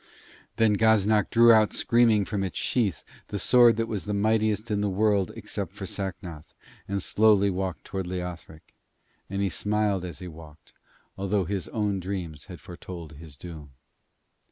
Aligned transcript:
Then 0.55 0.77
Gaznak 0.77 1.29
drew 1.29 1.51
out 1.53 1.73
screaming 1.73 2.25
from 2.25 2.43
its 2.43 2.57
sheath 2.57 3.03
the 3.27 3.37
sword 3.37 3.77
that 3.77 3.85
was 3.85 4.05
the 4.05 4.15
mightiest 4.15 4.71
in 4.71 4.81
the 4.81 4.89
world 4.89 5.31
except 5.35 5.73
for 5.73 5.85
Sacnoth, 5.85 6.55
and 6.87 7.03
slowly 7.03 7.51
walked 7.51 7.83
towards 7.83 8.09
Leothric; 8.09 8.73
and 9.29 9.43
he 9.43 9.49
smiled 9.49 10.03
as 10.03 10.17
he 10.17 10.27
walked, 10.27 10.73
although 11.19 11.45
his 11.45 11.67
own 11.67 11.99
dreams 11.99 12.45
had 12.45 12.59
foretold 12.59 13.13
his 13.19 13.37
doom. 13.37 13.73